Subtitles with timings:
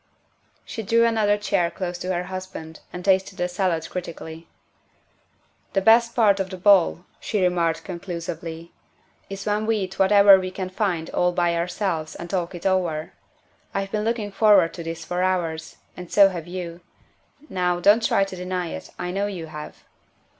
[0.65, 4.47] ''She drew another chair close to her husband and tasted the salad critically."
[5.73, 8.71] The best part of the ball," she remarked conclu sively,"
[9.29, 13.13] is when we eat whatever we can find all by ourselves and talk it over.
[13.75, 16.81] I've been looking forward to this for hours and so have you.
[17.47, 19.83] Now, don't try to deny it, I know you have."